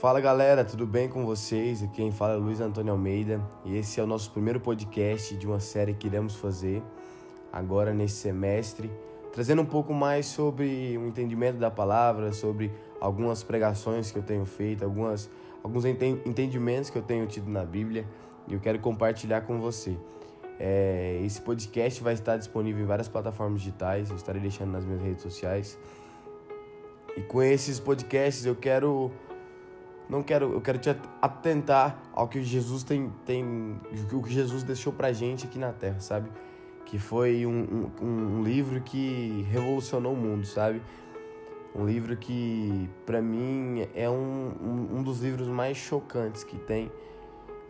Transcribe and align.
Fala 0.00 0.18
galera, 0.18 0.64
tudo 0.64 0.86
bem 0.86 1.10
com 1.10 1.26
vocês? 1.26 1.82
Aqui 1.82 1.96
quem 1.96 2.10
fala 2.10 2.32
é 2.32 2.36
Luiz 2.36 2.58
Antônio 2.58 2.90
Almeida 2.90 3.38
e 3.66 3.76
esse 3.76 4.00
é 4.00 4.02
o 4.02 4.06
nosso 4.06 4.30
primeiro 4.30 4.58
podcast 4.58 5.36
de 5.36 5.46
uma 5.46 5.60
série 5.60 5.92
que 5.92 6.06
iremos 6.06 6.36
fazer 6.36 6.82
agora 7.52 7.92
nesse 7.92 8.14
semestre, 8.14 8.90
trazendo 9.30 9.60
um 9.60 9.66
pouco 9.66 9.92
mais 9.92 10.24
sobre 10.24 10.96
o 10.96 11.06
entendimento 11.06 11.58
da 11.58 11.70
palavra, 11.70 12.32
sobre 12.32 12.72
algumas 12.98 13.42
pregações 13.42 14.10
que 14.10 14.16
eu 14.16 14.22
tenho 14.22 14.46
feito, 14.46 14.86
algumas, 14.86 15.28
alguns 15.62 15.84
entendimentos 15.84 16.88
que 16.88 16.96
eu 16.96 17.02
tenho 17.02 17.26
tido 17.26 17.50
na 17.50 17.66
Bíblia 17.66 18.06
e 18.48 18.54
eu 18.54 18.58
quero 18.58 18.78
compartilhar 18.78 19.42
com 19.42 19.60
você. 19.60 19.98
É, 20.58 21.20
esse 21.26 21.42
podcast 21.42 22.02
vai 22.02 22.14
estar 22.14 22.38
disponível 22.38 22.82
em 22.82 22.86
várias 22.86 23.06
plataformas 23.06 23.60
digitais, 23.60 24.08
eu 24.08 24.16
estarei 24.16 24.40
deixando 24.40 24.70
nas 24.70 24.82
minhas 24.82 25.02
redes 25.02 25.20
sociais. 25.20 25.78
E 27.14 27.20
com 27.20 27.42
esses 27.42 27.78
podcasts 27.78 28.46
eu 28.46 28.56
quero 28.56 29.12
não 30.10 30.24
quero, 30.24 30.52
eu 30.52 30.60
quero 30.60 30.76
te 30.76 30.90
atentar 31.22 31.96
ao 32.12 32.26
que 32.26 32.42
Jesus 32.42 32.82
tem, 32.82 33.12
tem 33.24 33.80
o 34.12 34.20
que 34.20 34.32
Jesus 34.32 34.64
deixou 34.64 34.92
pra 34.92 35.12
gente 35.12 35.46
aqui 35.46 35.56
na 35.56 35.72
Terra, 35.72 36.00
sabe? 36.00 36.28
Que 36.84 36.98
foi 36.98 37.46
um, 37.46 37.88
um, 38.02 38.06
um 38.06 38.42
livro 38.42 38.80
que 38.80 39.46
revolucionou 39.48 40.12
o 40.12 40.16
mundo, 40.16 40.44
sabe? 40.44 40.82
Um 41.72 41.86
livro 41.86 42.16
que, 42.16 42.90
para 43.06 43.22
mim, 43.22 43.86
é 43.94 44.10
um, 44.10 44.88
um, 44.96 45.02
dos 45.04 45.20
livros 45.20 45.46
mais 45.46 45.76
chocantes 45.76 46.42
que 46.42 46.58
tem 46.58 46.90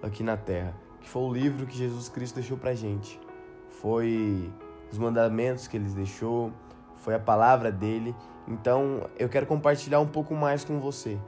aqui 0.03 0.23
na 0.23 0.39
Terra. 0.39 0.75
Que 1.03 1.09
foi 1.11 1.23
o 1.23 1.31
livro 1.31 1.67
que 1.67 1.77
Jesus 1.77 2.09
Cristo 2.09 2.37
deixou 2.37 2.57
pra 2.57 2.75
gente. 2.75 3.21
Foi 3.69 4.51
os 4.91 4.97
mandamentos 4.97 5.69
que 5.69 5.77
ele 5.77 5.91
deixou, 5.91 6.51
foi 6.97 7.15
a 7.15 7.19
palavra 7.19 7.71
dele. 7.71 8.17
Então, 8.49 9.07
eu 9.19 9.29
quero 9.29 9.45
compartilhar 9.45 10.01
um 10.01 10.07
pouco 10.07 10.35
mais 10.35 10.65
com 10.65 10.81
você. 10.81 11.19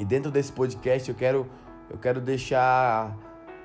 E 0.00 0.04
dentro 0.04 0.30
desse 0.30 0.50
podcast 0.50 1.06
eu 1.10 1.14
quero, 1.14 1.46
eu 1.90 1.98
quero 1.98 2.22
deixar 2.22 3.14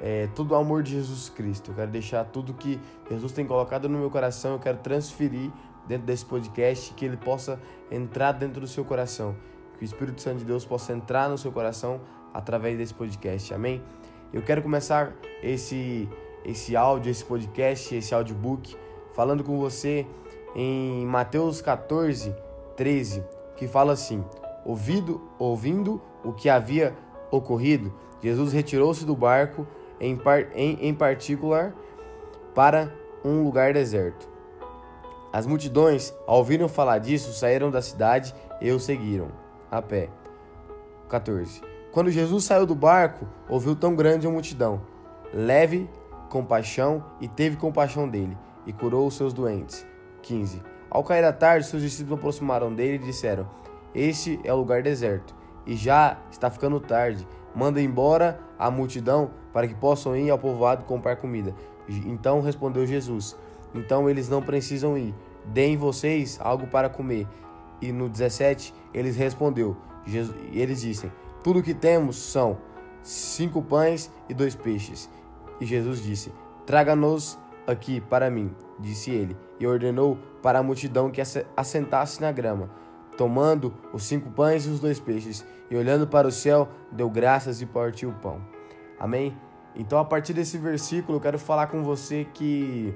é, 0.01 0.27
todo 0.35 0.51
o 0.51 0.55
amor 0.55 0.83
de 0.83 0.91
Jesus 0.91 1.29
Cristo. 1.29 1.71
Eu 1.71 1.75
quero 1.75 1.91
deixar 1.91 2.25
tudo 2.25 2.53
que 2.53 2.77
Jesus 3.09 3.31
tem 3.31 3.45
colocado 3.47 3.87
no 3.87 3.97
meu 3.97 4.09
coração. 4.09 4.51
Eu 4.51 4.59
quero 4.59 4.79
transferir 4.79 5.49
dentro 5.87 6.05
desse 6.05 6.25
podcast 6.25 6.93
que 6.93 7.05
ele 7.05 7.15
possa 7.15 7.57
entrar 7.89 8.33
dentro 8.33 8.59
do 8.59 8.67
seu 8.67 8.83
coração. 8.83 9.33
Que 9.77 9.83
o 9.83 9.85
Espírito 9.85 10.19
Santo 10.19 10.39
de 10.39 10.43
Deus 10.43 10.65
possa 10.65 10.91
entrar 10.91 11.29
no 11.29 11.37
seu 11.37 11.53
coração 11.53 12.01
através 12.33 12.77
desse 12.77 12.93
podcast. 12.93 13.53
Amém? 13.53 13.81
Eu 14.33 14.41
quero 14.41 14.61
começar 14.61 15.13
esse 15.41 16.09
esse 16.43 16.75
áudio, 16.75 17.09
esse 17.09 17.23
podcast, 17.23 17.95
esse 17.95 18.13
audiobook 18.13 18.75
falando 19.13 19.41
com 19.41 19.57
você 19.57 20.05
em 20.53 21.05
Mateus 21.05 21.61
14, 21.61 22.35
13, 22.75 23.23
que 23.55 23.69
fala 23.69 23.93
assim: 23.93 24.21
ouvido, 24.65 25.21
ouvindo 25.39 26.01
o 26.25 26.33
que 26.33 26.49
havia 26.49 26.95
ocorrido, 27.31 27.93
Jesus 28.21 28.51
retirou-se 28.51 29.05
do 29.05 29.15
barco, 29.15 29.67
em, 29.99 30.17
par, 30.17 30.47
em, 30.55 30.77
em 30.81 30.93
particular, 30.93 31.73
para 32.53 32.91
um 33.23 33.43
lugar 33.43 33.73
deserto. 33.73 34.27
As 35.31 35.45
multidões, 35.45 36.13
ao 36.25 36.37
ouvirem 36.37 36.67
falar 36.67 36.97
disso, 36.99 37.33
saíram 37.33 37.69
da 37.69 37.81
cidade 37.81 38.33
e 38.61 38.71
o 38.71 38.79
seguiram, 38.79 39.27
a 39.69 39.81
pé. 39.81 40.09
14. 41.09 41.61
Quando 41.91 42.09
Jesus 42.09 42.45
saiu 42.45 42.65
do 42.65 42.73
barco, 42.73 43.27
ouviu 43.47 43.75
tão 43.75 43.95
grande 43.95 44.25
a 44.25 44.29
multidão. 44.29 44.81
Leve 45.33 45.89
compaixão 46.29 47.03
e 47.21 47.27
teve 47.27 47.57
compaixão 47.57 48.09
dele, 48.09 48.37
e 48.65 48.73
curou 48.73 49.07
os 49.07 49.15
seus 49.15 49.33
doentes. 49.33 49.85
15. 50.23 50.61
Ao 50.89 51.03
cair 51.03 51.21
da 51.21 51.31
tarde, 51.31 51.67
seus 51.67 51.81
discípulos 51.81 52.17
aproximaram 52.17 52.73
dele 52.73 52.95
e 52.95 53.07
disseram: 53.07 53.47
Este 53.93 54.39
é 54.43 54.53
o 54.53 54.57
lugar 54.57 54.81
deserto 54.81 55.35
e 55.65 55.75
já 55.75 56.17
está 56.31 56.49
ficando 56.49 56.79
tarde. 56.79 57.27
Manda 57.55 57.81
embora 57.81 58.39
a 58.59 58.69
multidão 58.69 59.31
para 59.53 59.67
que 59.67 59.73
possam 59.73 60.15
ir 60.15 60.29
ao 60.29 60.37
povoado 60.37 60.83
comprar 60.83 61.15
comida. 61.15 61.55
Então 62.05 62.41
respondeu 62.41 62.85
Jesus: 62.85 63.35
Então 63.73 64.09
eles 64.09 64.29
não 64.29 64.41
precisam 64.41 64.97
ir. 64.97 65.13
Deem 65.45 65.77
vocês 65.77 66.37
algo 66.41 66.67
para 66.67 66.89
comer. 66.89 67.27
E 67.81 67.91
no 67.91 68.09
17 68.09 68.73
eles 68.93 69.15
respondeu, 69.15 69.77
Jesus, 70.05 70.35
eles 70.51 70.81
dizem: 70.81 71.11
Tudo 71.43 71.63
que 71.63 71.73
temos 71.73 72.17
são 72.17 72.57
cinco 73.01 73.61
pães 73.61 74.11
e 74.27 74.33
dois 74.33 74.55
peixes. 74.55 75.09
E 75.59 75.65
Jesus 75.65 76.01
disse: 76.01 76.31
Traga-nos 76.65 77.37
aqui 77.67 78.01
para 78.01 78.29
mim, 78.29 78.53
disse 78.79 79.11
ele, 79.11 79.37
e 79.59 79.65
ordenou 79.65 80.17
para 80.41 80.59
a 80.59 80.63
multidão 80.63 81.09
que 81.09 81.21
assentasse 81.55 82.21
na 82.21 82.31
grama 82.31 82.69
tomando 83.17 83.73
os 83.93 84.03
cinco 84.03 84.29
pães 84.31 84.65
e 84.65 84.69
os 84.69 84.79
dois 84.79 84.99
peixes, 84.99 85.45
e 85.69 85.75
olhando 85.75 86.07
para 86.07 86.27
o 86.27 86.31
céu, 86.31 86.67
deu 86.91 87.09
graças 87.09 87.61
e 87.61 87.65
partiu 87.65 88.09
o 88.09 88.13
pão. 88.13 88.41
Amém? 88.99 89.35
Então, 89.75 89.99
a 89.99 90.05
partir 90.05 90.33
desse 90.33 90.57
versículo, 90.57 91.17
eu 91.17 91.21
quero 91.21 91.37
falar 91.37 91.67
com 91.67 91.83
você 91.83 92.25
que 92.33 92.93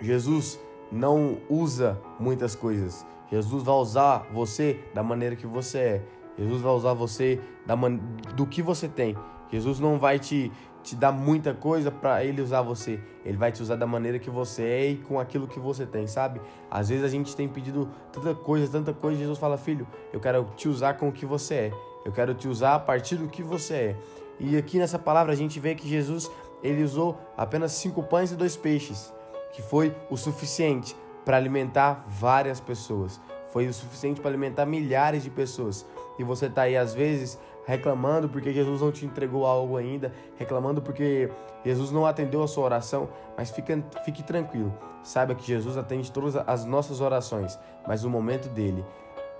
Jesus 0.00 0.60
não 0.92 1.38
usa 1.48 2.00
muitas 2.20 2.54
coisas. 2.54 3.04
Jesus 3.30 3.62
vai 3.62 3.74
usar 3.74 4.26
você 4.32 4.80
da 4.94 5.02
maneira 5.02 5.34
que 5.34 5.46
você 5.46 5.78
é. 5.78 6.02
Jesus 6.38 6.60
vai 6.60 6.72
usar 6.72 6.92
você 6.92 7.40
da 7.66 7.74
man... 7.74 7.98
do 8.36 8.46
que 8.46 8.62
você 8.62 8.86
tem. 8.86 9.16
Jesus 9.50 9.80
não 9.80 9.98
vai 9.98 10.18
te, 10.18 10.52
te 10.86 10.94
dar 10.94 11.10
muita 11.10 11.52
coisa 11.52 11.90
para 11.90 12.24
ele 12.24 12.40
usar 12.40 12.62
você. 12.62 13.00
Ele 13.24 13.36
vai 13.36 13.50
te 13.50 13.60
usar 13.60 13.74
da 13.74 13.88
maneira 13.88 14.20
que 14.20 14.30
você 14.30 14.62
é 14.62 14.86
e 14.90 14.96
com 14.96 15.18
aquilo 15.18 15.48
que 15.48 15.58
você 15.58 15.84
tem, 15.84 16.06
sabe? 16.06 16.40
Às 16.70 16.88
vezes 16.88 17.04
a 17.04 17.08
gente 17.08 17.34
tem 17.34 17.48
pedido 17.48 17.90
tanta 18.12 18.32
coisa, 18.36 18.70
tanta 18.70 18.92
coisa, 18.92 19.18
Jesus 19.18 19.36
fala: 19.36 19.58
"Filho, 19.58 19.84
eu 20.12 20.20
quero 20.20 20.46
te 20.56 20.68
usar 20.68 20.94
com 20.94 21.08
o 21.08 21.12
que 21.12 21.26
você 21.26 21.54
é. 21.54 21.72
Eu 22.04 22.12
quero 22.12 22.34
te 22.34 22.46
usar 22.46 22.76
a 22.76 22.78
partir 22.78 23.16
do 23.16 23.26
que 23.26 23.42
você 23.42 23.74
é". 23.74 23.96
E 24.38 24.56
aqui 24.56 24.78
nessa 24.78 24.96
palavra 24.96 25.32
a 25.32 25.36
gente 25.36 25.58
vê 25.58 25.74
que 25.74 25.88
Jesus, 25.88 26.30
ele 26.62 26.84
usou 26.84 27.18
apenas 27.36 27.72
cinco 27.72 28.04
pães 28.04 28.30
e 28.30 28.36
dois 28.36 28.56
peixes, 28.56 29.12
que 29.52 29.62
foi 29.62 29.92
o 30.08 30.16
suficiente 30.16 30.94
para 31.24 31.36
alimentar 31.36 32.04
várias 32.06 32.60
pessoas. 32.60 33.20
Foi 33.52 33.66
o 33.66 33.74
suficiente 33.74 34.20
para 34.20 34.30
alimentar 34.30 34.64
milhares 34.66 35.24
de 35.24 35.30
pessoas. 35.30 35.84
E 36.16 36.22
você 36.22 36.46
está 36.46 36.62
aí 36.62 36.76
às 36.76 36.94
vezes 36.94 37.38
reclamando 37.66 38.28
porque 38.28 38.52
Jesus 38.52 38.80
não 38.80 38.92
te 38.92 39.04
entregou 39.04 39.44
algo 39.44 39.76
ainda, 39.76 40.12
reclamando 40.38 40.80
porque 40.80 41.28
Jesus 41.64 41.90
não 41.90 42.06
atendeu 42.06 42.42
a 42.42 42.48
sua 42.48 42.64
oração, 42.64 43.08
mas 43.36 43.50
fique, 43.50 43.82
fique 44.04 44.22
tranquilo. 44.22 44.72
Saiba 45.02 45.34
que 45.34 45.44
Jesus 45.44 45.76
atende 45.76 46.10
todas 46.10 46.36
as 46.36 46.64
nossas 46.64 47.00
orações, 47.00 47.58
mas 47.86 48.04
o 48.04 48.10
momento 48.10 48.48
dele, 48.48 48.84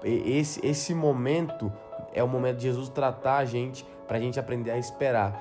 esse, 0.03 0.65
esse 0.67 0.93
momento 0.93 1.73
é 2.13 2.23
o 2.23 2.29
momento 2.29 2.57
de 2.57 2.65
Jesus 2.65 2.89
tratar 2.89 3.39
a 3.39 3.45
gente 3.45 3.87
para 4.09 4.19
a 4.19 4.21
gente 4.21 4.39
aprender 4.41 4.73
a 4.73 4.79
esperar, 4.79 5.41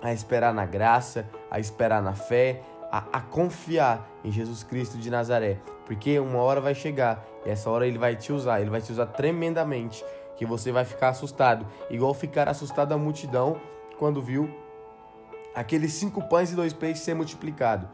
a 0.00 0.12
esperar 0.12 0.54
na 0.54 0.64
graça, 0.64 1.26
a 1.50 1.58
esperar 1.58 2.00
na 2.02 2.12
fé, 2.12 2.62
a, 2.96 3.18
a, 3.18 3.20
confiar 3.20 4.08
em 4.24 4.30
Jesus 4.30 4.62
Cristo 4.62 4.96
de 4.96 5.10
Nazaré, 5.10 5.58
porque 5.84 6.18
uma 6.18 6.38
hora 6.38 6.60
vai 6.60 6.74
chegar 6.74 7.24
e 7.44 7.50
essa 7.50 7.68
hora 7.68 7.86
ele 7.86 7.98
vai 7.98 8.16
te 8.16 8.32
usar, 8.32 8.60
ele 8.60 8.70
vai 8.70 8.80
te 8.80 8.90
usar 8.90 9.06
tremendamente 9.06 10.04
que 10.36 10.46
você 10.46 10.72
vai 10.72 10.84
ficar 10.84 11.10
assustado, 11.10 11.66
igual 11.90 12.14
ficar 12.14 12.48
assustado 12.48 12.92
a 12.92 12.98
multidão 12.98 13.60
quando 13.98 14.22
viu 14.22 14.48
aqueles 15.54 15.92
cinco 15.92 16.22
pães 16.28 16.52
e 16.52 16.56
dois 16.56 16.72
peixes 16.72 17.04
ser 17.04 17.14
multiplicado. 17.14 17.88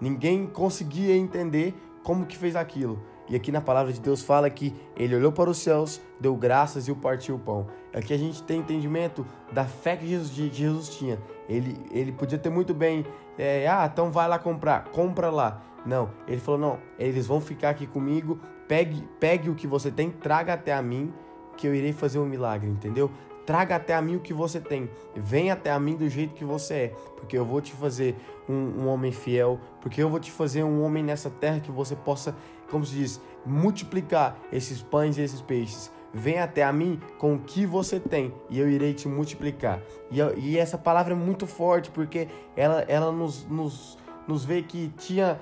Ninguém 0.00 0.46
conseguia 0.46 1.16
entender 1.16 1.74
como 2.02 2.26
que 2.26 2.36
fez 2.36 2.54
aquilo. 2.54 3.00
E 3.28 3.34
aqui 3.34 3.50
na 3.50 3.60
palavra 3.60 3.92
de 3.92 4.00
Deus 4.00 4.22
fala 4.22 4.50
que 4.50 4.74
ele 4.96 5.16
olhou 5.16 5.32
para 5.32 5.48
os 5.48 5.58
céus, 5.58 6.00
deu 6.20 6.36
graças 6.36 6.86
e 6.88 6.92
o 6.92 6.96
partiu 6.96 7.36
o 7.36 7.38
pão. 7.38 7.66
Aqui 7.92 8.12
a 8.12 8.18
gente 8.18 8.42
tem 8.42 8.60
entendimento 8.60 9.24
da 9.50 9.64
fé 9.64 9.96
que 9.96 10.06
Jesus, 10.06 10.30
Jesus 10.54 10.90
tinha. 10.90 11.18
Ele, 11.48 11.78
ele 11.90 12.12
podia 12.12 12.38
ter 12.38 12.50
muito 12.50 12.72
bem, 12.72 13.04
é, 13.38 13.68
ah, 13.68 13.88
então 13.90 14.10
vai 14.10 14.26
lá 14.28 14.38
comprar, 14.38 14.84
compra 14.84 15.30
lá. 15.30 15.62
Não, 15.84 16.10
ele 16.26 16.40
falou: 16.40 16.60
não, 16.60 16.78
eles 16.98 17.26
vão 17.26 17.40
ficar 17.40 17.70
aqui 17.70 17.86
comigo, 17.86 18.40
pegue, 18.66 19.06
pegue 19.20 19.50
o 19.50 19.54
que 19.54 19.66
você 19.66 19.90
tem, 19.90 20.10
traga 20.10 20.54
até 20.54 20.72
a 20.72 20.80
mim 20.80 21.12
que 21.56 21.66
eu 21.66 21.74
irei 21.74 21.92
fazer 21.92 22.18
um 22.18 22.26
milagre, 22.26 22.68
entendeu? 22.68 23.10
Traga 23.46 23.76
até 23.76 23.94
a 23.94 24.00
mim 24.00 24.16
o 24.16 24.20
que 24.20 24.32
você 24.32 24.58
tem. 24.58 24.88
Venha 25.14 25.52
até 25.52 25.70
a 25.70 25.78
mim 25.78 25.96
do 25.96 26.08
jeito 26.08 26.34
que 26.34 26.44
você 26.44 26.74
é. 26.74 26.88
Porque 27.16 27.36
eu 27.36 27.44
vou 27.44 27.60
te 27.60 27.72
fazer 27.72 28.16
um, 28.48 28.54
um, 28.54 28.88
homem 28.88 29.12
fiel. 29.12 29.60
Porque 29.82 30.02
eu 30.02 30.08
vou 30.08 30.18
te 30.18 30.30
fazer 30.30 30.64
um 30.64 30.82
homem 30.82 31.04
nessa 31.04 31.28
terra 31.28 31.60
que 31.60 31.70
você 31.70 31.94
possa, 31.94 32.34
como 32.70 32.84
se 32.86 32.94
diz, 32.94 33.20
multiplicar 33.44 34.38
esses 34.50 34.80
pães 34.80 35.18
e 35.18 35.22
esses 35.22 35.42
peixes. 35.42 35.92
Venha 36.14 36.44
até 36.44 36.62
a 36.62 36.72
mim 36.72 37.00
com 37.18 37.34
o 37.34 37.38
que 37.40 37.66
você 37.66 37.98
tem 37.98 38.32
e 38.48 38.60
eu 38.60 38.70
irei 38.70 38.94
te 38.94 39.08
multiplicar. 39.08 39.82
E, 40.10 40.20
e 40.38 40.56
essa 40.56 40.78
palavra 40.78 41.12
é 41.12 41.16
muito 41.16 41.46
forte 41.46 41.90
porque 41.90 42.28
ela, 42.56 42.82
ela 42.86 43.10
nos, 43.10 43.44
nos, 43.46 43.98
nos 44.28 44.44
vê 44.44 44.62
que 44.62 44.92
tinha 44.96 45.40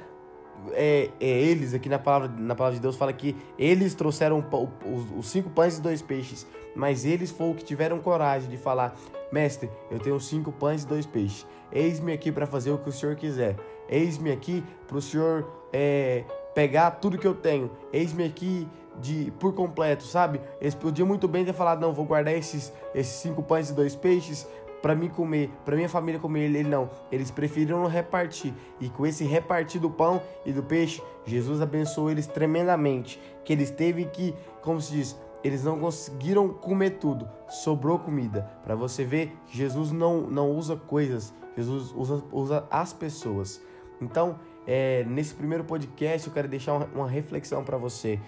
é, 0.71 1.11
é, 1.21 1.27
eles, 1.27 1.75
aqui 1.75 1.89
na 1.89 1.99
palavra, 1.99 2.29
na 2.29 2.55
palavra 2.55 2.77
de 2.77 2.83
Deus, 2.83 2.97
fala 2.97 3.13
que 3.13 3.37
eles 3.59 3.95
trouxeram 3.95 4.45
os, 4.85 5.19
os 5.19 5.31
cinco 5.31 5.51
pães 5.51 5.79
e 5.79 5.83
dois 5.83 6.01
peixes, 6.01 6.47
mas 6.75 7.05
eles 7.05 7.31
foram 7.31 7.55
que 7.55 7.65
tiveram 7.65 7.99
coragem 7.99 8.49
de 8.49 8.57
falar: 8.57 8.97
Mestre, 9.33 9.71
eu 9.91 9.99
tenho 9.99 10.19
cinco 10.21 10.53
pães 10.53 10.85
e 10.85 10.87
dois 10.87 11.07
peixes, 11.07 11.47
eis-me 11.73 12.13
aqui 12.13 12.31
para 12.31 12.47
fazer 12.47 12.71
o 12.71 12.79
que 12.79 12.89
o 12.89 12.93
senhor 12.93 13.17
quiser, 13.17 13.57
eis-me 13.89 14.31
aqui 14.31 14.63
para 14.87 14.97
o 14.97 15.03
senhor 15.03 15.51
é, 15.73 16.25
pegar 16.55 16.93
tudo 16.93 17.19
que 17.19 17.27
eu 17.27 17.35
tenho, 17.35 17.71
eis-me 17.93 18.25
aqui 18.25 18.69
de 19.01 19.33
por 19.39 19.55
completo, 19.55 20.05
sabe? 20.05 20.41
Eles 20.61 20.75
podiam 20.75 21.07
muito 21.07 21.27
bem 21.27 21.45
ter 21.45 21.53
falado, 21.53 21.81
não, 21.81 21.93
vou 21.93 22.05
guardar 22.05 22.35
esses, 22.35 22.73
esses 22.95 23.15
cinco 23.15 23.43
pães 23.43 23.71
e 23.71 23.73
dois 23.73 23.95
peixes 23.95 24.47
para 24.83 24.97
mim 24.97 25.09
comer, 25.09 25.49
para 25.65 25.77
minha 25.77 25.89
família 25.89 26.21
comer. 26.21 26.41
Ele, 26.41 26.59
ele 26.59 26.69
não, 26.69 26.91
eles 27.11 27.31
preferiram 27.31 27.87
repartir. 27.87 28.53
E 28.81 28.91
com 28.91 29.07
esse 29.07 29.25
repartir 29.25 29.81
do 29.81 29.89
pão 29.89 30.21
e 30.45 30.53
do 30.53 30.63
peixe, 30.63 31.01
Jesus 31.25 31.61
abençoou 31.61 32.11
eles 32.11 32.27
tremendamente. 32.27 33.21
Que 33.45 33.53
eles 33.53 33.71
teve 33.71 34.05
que, 34.07 34.35
como 34.61 34.81
se 34.81 34.93
diz, 34.93 35.17
eles 35.45 35.65
não 35.65 35.79
conseguiram 35.79 36.49
comer 36.49 36.99
tudo, 36.99 37.29
sobrou 37.49 37.99
comida. 37.99 38.49
Para 38.65 38.75
você 38.75 39.05
ver, 39.05 39.37
Jesus 39.51 39.91
não, 39.91 40.23
não 40.23 40.51
usa 40.51 40.77
coisas, 40.77 41.33
Jesus 41.57 41.93
usa, 41.97 42.23
usa 42.31 42.67
as 42.71 42.93
pessoas. 42.93 43.61
Então, 44.01 44.39
é, 44.67 45.05
nesse 45.05 45.35
primeiro 45.35 45.65
podcast, 45.65 46.27
eu 46.27 46.33
quero 46.33 46.49
deixar 46.49 46.75
uma, 46.95 47.09
reflexão 47.09 47.65
para 47.65 47.77
você 47.77 48.21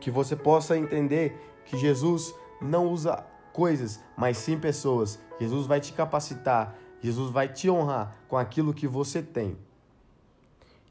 que 0.00 0.10
você 0.10 0.34
possa 0.34 0.76
entender 0.76 1.38
que 1.66 1.76
Jesus 1.76 2.34
não 2.60 2.88
usa 2.88 3.24
coisas, 3.52 4.00
mas 4.16 4.36
sim 4.38 4.58
pessoas. 4.58 5.18
Jesus 5.38 5.66
vai 5.66 5.80
te 5.80 5.92
capacitar, 5.92 6.74
Jesus 7.02 7.30
vai 7.30 7.48
te 7.48 7.70
honrar 7.70 8.16
com 8.28 8.36
aquilo 8.36 8.74
que 8.74 8.86
você 8.86 9.22
tem. 9.22 9.56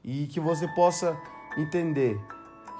E 0.03 0.27
que 0.27 0.39
você 0.39 0.67
possa 0.67 1.19
entender 1.57 2.19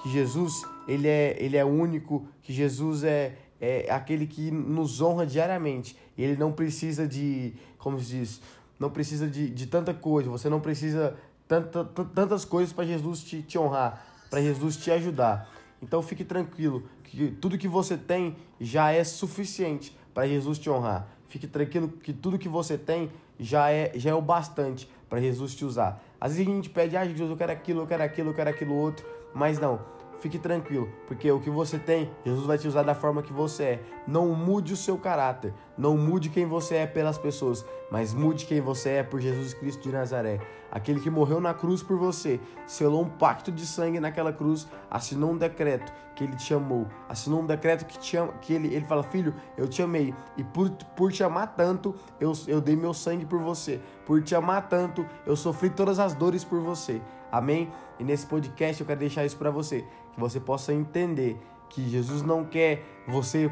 que 0.01 0.09
Jesus, 0.09 0.63
ele 0.87 1.07
é, 1.07 1.35
ele 1.39 1.57
é 1.57 1.65
único, 1.65 2.25
que 2.41 2.53
Jesus 2.53 3.03
é, 3.03 3.37
é 3.59 3.91
aquele 3.91 4.25
que 4.25 4.49
nos 4.49 5.01
honra 5.01 5.25
diariamente. 5.25 5.97
Ele 6.17 6.37
não 6.37 6.51
precisa 6.51 7.07
de, 7.07 7.53
como 7.77 7.99
se 7.99 8.05
diz, 8.05 8.41
não 8.79 8.89
precisa 8.89 9.27
de, 9.27 9.49
de 9.49 9.67
tanta 9.67 9.93
coisa, 9.93 10.29
você 10.29 10.49
não 10.49 10.61
precisa 10.61 11.17
tanta, 11.47 11.83
tantas 11.83 12.45
coisas 12.45 12.71
para 12.71 12.85
Jesus 12.85 13.23
te, 13.23 13.41
te 13.41 13.57
honrar, 13.57 14.05
para 14.29 14.41
Jesus 14.41 14.77
te 14.77 14.89
ajudar. 14.91 15.49
Então 15.81 16.01
fique 16.01 16.23
tranquilo, 16.23 16.83
que 17.03 17.31
tudo 17.31 17.57
que 17.57 17.67
você 17.67 17.97
tem 17.97 18.35
já 18.59 18.91
é 18.91 19.03
suficiente 19.03 19.97
para 20.13 20.27
Jesus 20.27 20.59
te 20.59 20.69
honrar. 20.69 21.07
Fique 21.27 21.47
tranquilo 21.47 21.87
que 21.87 22.11
tudo 22.11 22.37
que 22.37 22.49
você 22.49 22.77
tem 22.77 23.09
já 23.39 23.71
é, 23.71 23.91
já 23.95 24.09
é 24.09 24.13
o 24.13 24.21
bastante 24.21 24.89
para 25.09 25.21
Jesus 25.21 25.55
te 25.55 25.63
usar. 25.63 26.03
Às 26.19 26.35
vezes 26.35 26.47
a 26.47 26.55
gente 26.55 26.69
pede, 26.69 26.97
ah, 26.97 27.05
Jesus, 27.05 27.29
eu 27.29 27.37
quero 27.37 27.51
aquilo, 27.51 27.81
eu 27.81 27.87
quero 27.87 28.03
aquilo, 28.03 28.29
eu 28.31 28.33
quero 28.33 28.49
aquilo 28.49 28.75
outro, 28.75 29.05
mas 29.33 29.59
não. 29.59 29.79
Fique 30.21 30.37
tranquilo, 30.37 30.91
porque 31.07 31.31
o 31.31 31.39
que 31.39 31.49
você 31.49 31.79
tem, 31.79 32.09
Jesus 32.25 32.45
vai 32.45 32.57
te 32.57 32.67
usar 32.67 32.83
da 32.83 32.93
forma 32.93 33.23
que 33.23 33.31
você 33.31 33.63
é. 33.63 33.83
Não 34.05 34.35
mude 34.35 34.73
o 34.73 34.77
seu 34.77 34.97
caráter, 34.97 35.53
não 35.79 35.95
mude 35.95 36.27
quem 36.27 36.45
você 36.45 36.75
é 36.75 36.85
pelas 36.85 37.17
pessoas, 37.17 37.65
mas 37.89 38.13
mude 38.13 38.45
quem 38.45 38.59
você 38.59 38.89
é 38.89 39.03
por 39.03 39.21
Jesus 39.21 39.53
Cristo 39.53 39.81
de 39.81 39.93
Nazaré. 39.93 40.41
Aquele 40.69 40.99
que 40.99 41.09
morreu 41.09 41.39
na 41.39 41.53
cruz 41.53 41.81
por 41.81 41.97
você, 41.97 42.37
selou 42.67 43.01
um 43.01 43.09
pacto 43.09 43.49
de 43.49 43.65
sangue 43.65 43.97
naquela 43.97 44.33
cruz, 44.33 44.67
assinou 44.91 45.31
um 45.31 45.37
decreto 45.37 45.89
que 46.17 46.25
ele 46.25 46.35
te 46.35 46.53
amou, 46.53 46.85
assinou 47.07 47.41
um 47.41 47.45
decreto 47.45 47.85
que, 47.85 47.97
te 47.97 48.17
ama, 48.17 48.33
que 48.41 48.51
ele, 48.51 48.75
ele 48.75 48.83
fala: 48.83 49.03
Filho, 49.03 49.33
eu 49.57 49.69
te 49.69 49.81
amei, 49.81 50.13
e 50.35 50.43
por, 50.43 50.69
por 50.69 51.13
te 51.13 51.23
amar 51.23 51.55
tanto, 51.55 51.95
eu, 52.19 52.33
eu 52.45 52.59
dei 52.59 52.75
meu 52.75 52.93
sangue 52.93 53.25
por 53.25 53.39
você, 53.39 53.79
por 54.05 54.21
te 54.21 54.35
amar 54.35 54.67
tanto, 54.67 55.05
eu 55.25 55.37
sofri 55.37 55.69
todas 55.69 55.97
as 55.97 56.13
dores 56.13 56.43
por 56.43 56.59
você. 56.59 57.01
Amém? 57.31 57.71
E 57.97 58.03
nesse 58.03 58.25
podcast 58.25 58.81
eu 58.81 58.85
quero 58.85 58.99
deixar 58.99 59.25
isso 59.25 59.37
para 59.37 59.49
você, 59.49 59.85
que 60.13 60.19
você 60.19 60.41
possa 60.41 60.73
entender 60.73 61.39
que 61.69 61.87
Jesus 61.87 62.21
não 62.21 62.43
quer 62.43 62.83
você 63.07 63.49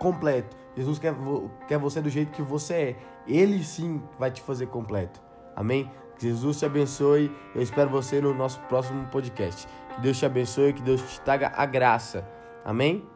completo. 0.00 0.58
Jesus 0.80 0.98
quer, 0.98 1.14
quer 1.68 1.78
você 1.78 2.00
do 2.00 2.08
jeito 2.08 2.32
que 2.32 2.42
você 2.42 2.74
é. 2.74 2.96
Ele 3.26 3.62
sim 3.62 4.02
vai 4.18 4.30
te 4.30 4.40
fazer 4.40 4.66
completo. 4.66 5.20
Amém? 5.54 5.90
Que 6.16 6.28
Jesus 6.28 6.58
te 6.58 6.66
abençoe. 6.66 7.30
Eu 7.54 7.62
espero 7.62 7.90
você 7.90 8.20
no 8.20 8.34
nosso 8.34 8.60
próximo 8.60 9.06
podcast. 9.08 9.66
Que 9.94 10.00
Deus 10.00 10.18
te 10.18 10.26
abençoe, 10.26 10.72
que 10.72 10.82
Deus 10.82 11.02
te 11.02 11.20
traga 11.20 11.52
a 11.54 11.66
graça. 11.66 12.26
Amém? 12.64 13.06